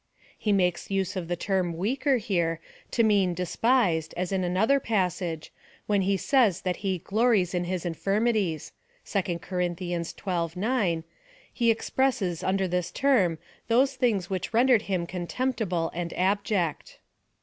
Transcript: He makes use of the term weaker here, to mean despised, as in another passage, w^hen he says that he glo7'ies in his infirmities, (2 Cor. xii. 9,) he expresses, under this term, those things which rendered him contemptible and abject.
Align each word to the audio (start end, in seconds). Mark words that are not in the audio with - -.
He 0.35 0.51
makes 0.51 0.89
use 0.89 1.15
of 1.15 1.27
the 1.27 1.35
term 1.35 1.77
weaker 1.77 2.17
here, 2.17 2.59
to 2.89 3.03
mean 3.03 3.35
despised, 3.35 4.15
as 4.17 4.31
in 4.31 4.43
another 4.43 4.79
passage, 4.79 5.53
w^hen 5.87 6.01
he 6.01 6.17
says 6.17 6.61
that 6.61 6.77
he 6.77 6.97
glo7'ies 6.97 7.53
in 7.53 7.65
his 7.65 7.85
infirmities, 7.85 8.71
(2 9.05 9.37
Cor. 9.37 9.61
xii. 9.77 10.47
9,) 10.59 11.03
he 11.53 11.69
expresses, 11.69 12.43
under 12.43 12.67
this 12.67 12.89
term, 12.89 13.37
those 13.67 13.93
things 13.93 14.27
which 14.27 14.55
rendered 14.55 14.81
him 14.89 15.05
contemptible 15.05 15.91
and 15.93 16.13
abject. 16.13 16.97